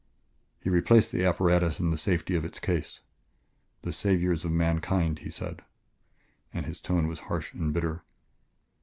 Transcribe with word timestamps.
He 0.63 0.67
replaced 0.71 1.11
the 1.11 1.23
apparatus 1.25 1.79
in 1.79 1.91
the 1.91 1.95
safety 1.99 2.33
of 2.35 2.43
its 2.43 2.57
case. 2.59 3.01
"The 3.83 3.93
saviors 3.93 4.43
of 4.43 4.51
mankind!" 4.51 5.19
he 5.19 5.29
said, 5.29 5.63
and 6.51 6.65
his 6.65 6.81
tone 6.81 7.05
was 7.05 7.19
harsh 7.29 7.53
and 7.53 7.71
bitter. 7.71 8.01